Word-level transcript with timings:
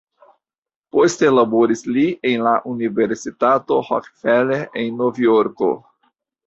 Poste 0.95 1.29
laboris 1.33 1.85
li 1.97 2.07
en 2.31 2.47
la 2.47 2.55
Universitato 2.73 3.81
Rockefeller 3.93 4.61
en 4.85 4.93
Novjorko. 5.05 5.73